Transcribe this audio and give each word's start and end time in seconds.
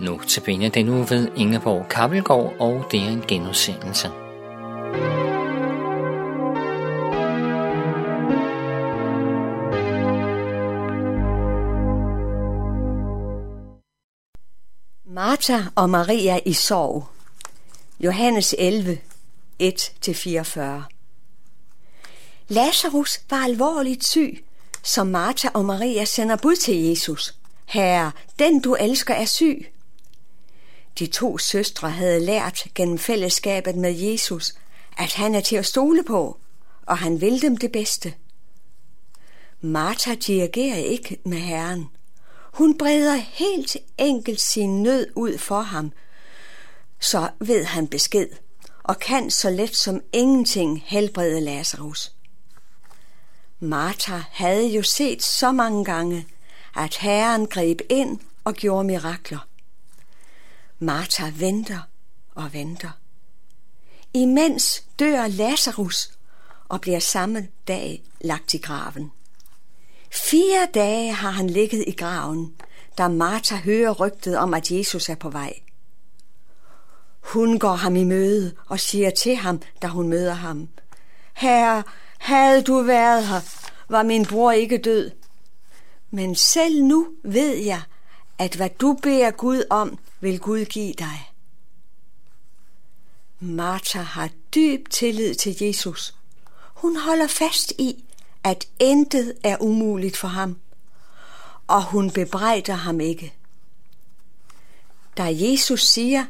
Notabene 0.00 0.68
den 0.68 0.88
uge 0.88 1.10
ved 1.10 1.28
Ingeborg 1.36 1.88
Kappelgaard, 1.88 2.52
og 2.58 2.84
det 2.90 3.00
er 3.00 3.08
en 3.08 3.24
genudsendelse. 3.28 4.08
Martha 15.06 15.58
og 15.74 15.90
Maria 15.90 16.40
i 16.46 16.52
sorg. 16.52 17.08
Johannes 18.00 18.54
11, 18.58 18.98
1-44. 19.62 20.60
Lazarus 22.48 23.20
var 23.30 23.44
alvorligt 23.44 24.06
syg, 24.06 24.44
som 24.82 25.06
Martha 25.06 25.48
og 25.54 25.64
Maria 25.64 26.04
sender 26.04 26.36
bud 26.36 26.56
til 26.56 26.74
Jesus. 26.74 27.34
Herre, 27.64 28.12
den 28.38 28.60
du 28.60 28.74
elsker 28.74 29.14
er 29.14 29.24
syg. 29.24 29.66
De 30.98 31.06
to 31.06 31.38
søstre 31.38 31.90
havde 31.90 32.20
lært 32.20 32.64
gennem 32.74 32.98
fællesskabet 32.98 33.76
med 33.76 33.92
Jesus, 33.92 34.54
at 34.98 35.12
han 35.14 35.34
er 35.34 35.40
til 35.40 35.56
at 35.56 35.66
stole 35.66 36.04
på, 36.04 36.38
og 36.86 36.98
han 36.98 37.20
vil 37.20 37.42
dem 37.42 37.56
det 37.56 37.72
bedste. 37.72 38.14
Martha 39.60 40.14
dirigerer 40.14 40.76
ikke 40.76 41.18
med 41.24 41.38
Herren. 41.38 41.86
Hun 42.52 42.78
breder 42.78 43.14
helt 43.14 43.76
enkelt 43.98 44.40
sin 44.40 44.82
nød 44.82 45.06
ud 45.14 45.38
for 45.38 45.60
ham, 45.60 45.92
så 47.00 47.28
ved 47.40 47.64
han 47.64 47.88
besked, 47.88 48.28
og 48.82 48.98
kan 48.98 49.30
så 49.30 49.50
let 49.50 49.76
som 49.76 50.00
ingenting 50.12 50.82
helbrede 50.86 51.40
Lazarus. 51.40 52.12
Martha 53.60 54.20
havde 54.30 54.66
jo 54.66 54.82
set 54.82 55.22
så 55.22 55.52
mange 55.52 55.84
gange, 55.84 56.26
at 56.76 56.96
Herren 56.96 57.46
greb 57.46 57.80
ind 57.90 58.18
og 58.44 58.54
gjorde 58.54 58.84
mirakler. 58.84 59.48
Martha 60.78 61.30
venter 61.34 61.80
og 62.34 62.52
venter. 62.52 62.90
Imens 64.14 64.84
dør 64.98 65.26
Lazarus 65.26 66.10
og 66.68 66.80
bliver 66.80 66.98
samme 66.98 67.48
dag 67.68 68.02
lagt 68.20 68.54
i 68.54 68.58
graven. 68.58 69.12
Fire 70.12 70.68
dage 70.74 71.12
har 71.12 71.30
han 71.30 71.50
ligget 71.50 71.84
i 71.86 71.92
graven, 71.92 72.54
da 72.98 73.08
Martha 73.08 73.56
hører 73.56 73.92
rygtet 73.92 74.36
om, 74.36 74.54
at 74.54 74.70
Jesus 74.70 75.08
er 75.08 75.14
på 75.14 75.30
vej. 75.30 75.54
Hun 77.20 77.58
går 77.58 77.74
ham 77.74 77.96
i 77.96 78.04
møde 78.04 78.54
og 78.66 78.80
siger 78.80 79.10
til 79.10 79.36
ham, 79.36 79.62
da 79.82 79.86
hun 79.86 80.08
møder 80.08 80.34
ham, 80.34 80.68
Herre, 81.34 81.82
havde 82.18 82.62
du 82.62 82.82
været 82.82 83.26
her, 83.26 83.40
var 83.88 84.02
min 84.02 84.26
bror 84.26 84.52
ikke 84.52 84.78
død. 84.78 85.10
Men 86.10 86.34
selv 86.34 86.82
nu 86.82 87.08
ved 87.24 87.56
jeg, 87.56 87.82
at 88.38 88.54
hvad 88.54 88.70
du 88.80 88.98
beder 89.02 89.30
Gud 89.30 89.62
om, 89.70 89.98
vil 90.20 90.40
Gud 90.40 90.64
give 90.64 90.92
dig. 90.92 91.32
Martha 93.40 94.02
har 94.02 94.30
dyb 94.54 94.88
tillid 94.90 95.34
til 95.34 95.56
Jesus. 95.60 96.14
Hun 96.74 96.96
holder 96.96 97.26
fast 97.26 97.72
i, 97.78 98.04
at 98.44 98.68
intet 98.78 99.34
er 99.44 99.56
umuligt 99.60 100.16
for 100.16 100.28
ham, 100.28 100.58
og 101.66 101.84
hun 101.84 102.10
bebrejder 102.10 102.74
ham 102.74 103.00
ikke. 103.00 103.34
Da 105.16 105.24
Jesus 105.24 105.86
siger, 105.86 106.24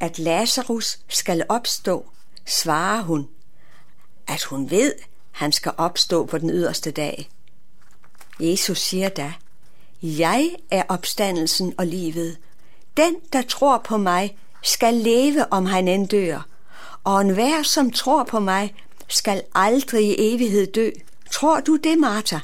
at 0.00 0.18
Lazarus 0.18 0.98
skal 1.08 1.44
opstå, 1.48 2.10
svarer 2.46 3.02
hun, 3.02 3.28
at 4.26 4.42
hun 4.42 4.70
ved, 4.70 4.94
han 5.30 5.52
skal 5.52 5.72
opstå 5.76 6.26
på 6.26 6.38
den 6.38 6.50
yderste 6.50 6.90
dag. 6.90 7.30
Jesus 8.40 8.78
siger 8.78 9.08
da, 9.08 9.32
jeg 10.02 10.50
er 10.70 10.82
opstandelsen 10.88 11.74
og 11.78 11.86
livet. 11.86 12.38
Den, 12.96 13.16
der 13.32 13.42
tror 13.42 13.78
på 13.78 13.96
mig, 13.96 14.38
skal 14.62 14.94
leve, 14.94 15.52
om 15.52 15.66
han 15.66 15.88
end 15.88 16.08
dør. 16.08 16.46
Og 17.04 17.20
enhver, 17.20 17.62
som 17.62 17.90
tror 17.90 18.24
på 18.24 18.40
mig, 18.40 18.74
skal 19.08 19.42
aldrig 19.54 20.06
i 20.06 20.34
evighed 20.34 20.72
dø. 20.72 20.90
Tror 21.32 21.60
du 21.60 21.76
det, 21.76 21.98
Martha? 21.98 22.38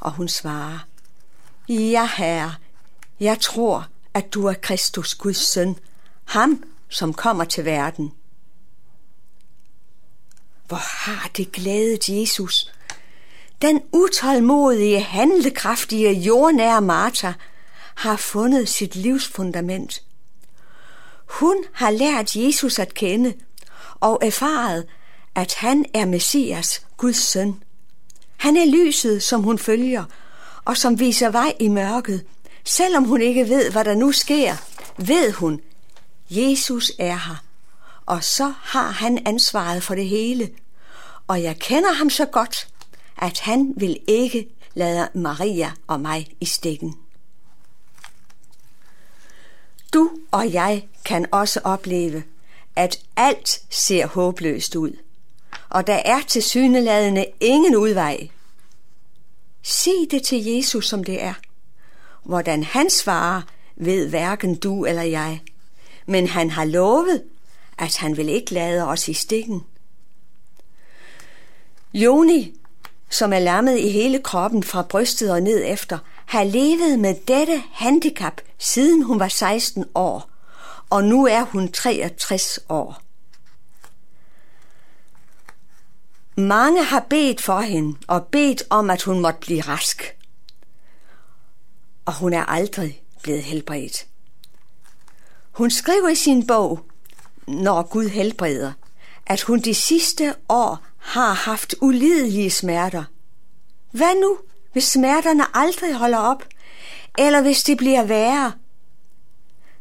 Og 0.00 0.12
hun 0.12 0.28
svarer, 0.28 0.78
Ja, 1.68 2.08
herre, 2.16 2.54
jeg 3.20 3.40
tror, 3.40 3.88
at 4.14 4.34
du 4.34 4.46
er 4.46 4.54
Kristus, 4.54 5.14
Guds 5.14 5.52
søn, 5.52 5.76
ham, 6.24 6.64
som 6.88 7.14
kommer 7.14 7.44
til 7.44 7.64
verden. 7.64 8.12
Hvor 10.68 11.06
har 11.06 11.30
det 11.36 11.52
glædet 11.52 12.08
Jesus, 12.08 12.72
den 13.62 13.82
utålmodige, 13.92 15.00
handlekraftige, 15.00 16.12
jordnære 16.12 16.80
Martha 16.80 17.32
har 17.94 18.16
fundet 18.16 18.68
sit 18.68 18.96
livs 18.96 19.28
fundament. 19.28 20.02
Hun 21.26 21.64
har 21.72 21.90
lært 21.90 22.36
Jesus 22.36 22.78
at 22.78 22.94
kende 22.94 23.34
og 24.00 24.18
erfaret, 24.22 24.86
at 25.34 25.54
han 25.54 25.84
er 25.94 26.04
Messias, 26.04 26.86
Guds 26.96 27.16
søn. 27.16 27.62
Han 28.36 28.56
er 28.56 28.66
lyset, 28.66 29.22
som 29.22 29.42
hun 29.42 29.58
følger, 29.58 30.04
og 30.64 30.76
som 30.76 31.00
viser 31.00 31.30
vej 31.30 31.52
i 31.60 31.68
mørket. 31.68 32.26
Selvom 32.64 33.04
hun 33.04 33.20
ikke 33.20 33.48
ved, 33.48 33.70
hvad 33.70 33.84
der 33.84 33.94
nu 33.94 34.12
sker, 34.12 34.56
ved 34.96 35.32
hun, 35.32 35.60
Jesus 36.30 36.92
er 36.98 37.16
her, 37.16 37.44
og 38.06 38.24
så 38.24 38.52
har 38.62 38.90
han 38.90 39.26
ansvaret 39.26 39.82
for 39.82 39.94
det 39.94 40.06
hele. 40.06 40.50
Og 41.26 41.42
jeg 41.42 41.58
kender 41.58 41.92
ham 41.92 42.10
så 42.10 42.24
godt, 42.24 42.68
at 43.18 43.40
han 43.40 43.74
vil 43.76 43.98
ikke 44.06 44.48
lade 44.74 45.08
Maria 45.14 45.72
og 45.86 46.00
mig 46.00 46.26
i 46.40 46.44
stikken. 46.44 46.94
Du 49.92 50.10
og 50.30 50.52
jeg 50.52 50.88
kan 51.04 51.26
også 51.32 51.60
opleve, 51.64 52.22
at 52.76 53.00
alt 53.16 53.62
ser 53.70 54.06
håbløst 54.06 54.76
ud, 54.76 54.90
og 55.68 55.86
der 55.86 55.94
er 56.04 56.20
til 56.28 56.42
syneladende 56.42 57.26
ingen 57.40 57.76
udvej. 57.76 58.28
Se 59.62 59.90
det 60.10 60.22
til 60.22 60.44
Jesus, 60.44 60.88
som 60.88 61.04
det 61.04 61.22
er. 61.22 61.34
Hvordan 62.22 62.62
han 62.62 62.90
svarer, 62.90 63.42
ved 63.76 64.08
hverken 64.08 64.54
du 64.54 64.84
eller 64.84 65.02
jeg. 65.02 65.40
Men 66.06 66.28
han 66.28 66.50
har 66.50 66.64
lovet, 66.64 67.22
at 67.78 67.96
han 67.96 68.16
vil 68.16 68.28
ikke 68.28 68.54
lade 68.54 68.88
os 68.88 69.08
i 69.08 69.12
stikken. 69.12 69.64
Joni 71.94 72.54
som 73.14 73.32
er 73.32 73.38
lammet 73.38 73.78
i 73.78 73.88
hele 73.88 74.22
kroppen 74.22 74.62
fra 74.62 74.82
brystet 74.82 75.32
og 75.32 75.40
ned 75.40 75.62
efter, 75.66 75.98
har 76.26 76.44
levet 76.44 76.98
med 76.98 77.14
dette 77.14 77.62
handicap 77.72 78.40
siden 78.58 79.02
hun 79.02 79.20
var 79.20 79.28
16 79.28 79.84
år, 79.94 80.30
og 80.90 81.04
nu 81.04 81.26
er 81.26 81.42
hun 81.42 81.72
63 81.72 82.58
år. 82.68 83.00
Mange 86.36 86.84
har 86.84 87.06
bedt 87.10 87.42
for 87.42 87.60
hende 87.60 87.98
og 88.08 88.26
bedt 88.26 88.62
om, 88.70 88.90
at 88.90 89.02
hun 89.02 89.20
måtte 89.20 89.40
blive 89.40 89.60
rask. 89.60 90.16
Og 92.04 92.14
hun 92.14 92.32
er 92.32 92.44
aldrig 92.44 93.02
blevet 93.22 93.42
helbredt. 93.42 94.06
Hun 95.52 95.70
skriver 95.70 96.08
i 96.08 96.14
sin 96.14 96.46
bog, 96.46 96.80
Når 97.46 97.82
Gud 97.82 98.08
helbreder, 98.08 98.72
at 99.26 99.42
hun 99.42 99.60
de 99.60 99.74
sidste 99.74 100.34
år 100.48 100.78
har 101.04 101.32
haft 101.32 101.74
ulidelige 101.80 102.50
smerter. 102.50 103.04
Hvad 103.90 104.14
nu, 104.20 104.38
hvis 104.72 104.84
smerterne 104.84 105.56
aldrig 105.56 105.94
holder 105.94 106.18
op, 106.18 106.44
eller 107.18 107.42
hvis 107.42 107.62
det 107.62 107.76
bliver 107.76 108.04
værre? 108.04 108.52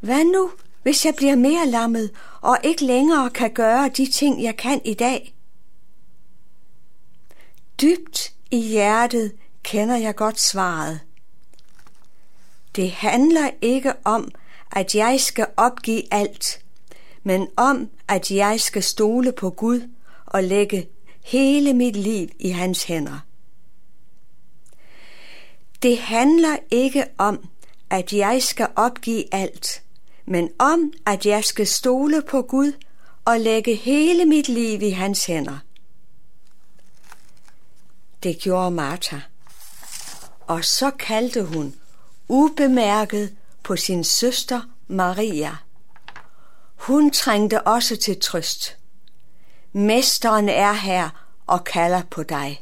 Hvad 0.00 0.24
nu, 0.24 0.50
hvis 0.82 1.04
jeg 1.04 1.14
bliver 1.16 1.36
mere 1.36 1.66
lammet 1.66 2.10
og 2.40 2.58
ikke 2.62 2.84
længere 2.84 3.30
kan 3.30 3.50
gøre 3.50 3.88
de 3.88 4.10
ting, 4.10 4.42
jeg 4.42 4.56
kan 4.56 4.80
i 4.84 4.94
dag? 4.94 5.34
Dybt 7.80 8.32
i 8.50 8.60
hjertet 8.60 9.32
kender 9.62 9.96
jeg 9.96 10.16
godt 10.16 10.40
svaret. 10.40 11.00
Det 12.76 12.90
handler 12.90 13.50
ikke 13.60 13.92
om, 14.04 14.30
at 14.72 14.94
jeg 14.94 15.20
skal 15.20 15.46
opgive 15.56 16.02
alt, 16.14 16.64
men 17.22 17.48
om, 17.56 17.90
at 18.08 18.30
jeg 18.30 18.60
skal 18.60 18.82
stole 18.82 19.32
på 19.32 19.50
Gud 19.50 19.88
og 20.26 20.44
lægge 20.44 20.88
hele 21.24 21.72
mit 21.72 21.96
liv 21.96 22.28
i 22.38 22.48
hans 22.48 22.84
hænder. 22.84 23.18
Det 25.82 25.98
handler 25.98 26.56
ikke 26.70 27.04
om, 27.18 27.48
at 27.90 28.12
jeg 28.12 28.42
skal 28.42 28.68
opgive 28.76 29.34
alt, 29.34 29.82
men 30.26 30.50
om, 30.58 30.92
at 31.06 31.26
jeg 31.26 31.44
skal 31.44 31.66
stole 31.66 32.22
på 32.22 32.42
Gud 32.42 32.72
og 33.24 33.40
lægge 33.40 33.74
hele 33.74 34.24
mit 34.24 34.48
liv 34.48 34.82
i 34.82 34.90
hans 34.90 35.26
hænder. 35.26 35.58
Det 38.22 38.38
gjorde 38.38 38.70
Martha, 38.70 39.18
og 40.46 40.64
så 40.64 40.90
kaldte 40.90 41.44
hun 41.44 41.74
ubemærket 42.28 43.36
på 43.62 43.76
sin 43.76 44.04
søster 44.04 44.60
Maria. 44.86 45.56
Hun 46.76 47.10
trængte 47.10 47.62
også 47.62 47.96
til 47.96 48.20
trøst. 48.20 48.77
Mesteren 49.72 50.48
er 50.48 50.72
her 50.72 51.08
og 51.46 51.64
kalder 51.64 52.02
på 52.10 52.22
dig. 52.22 52.60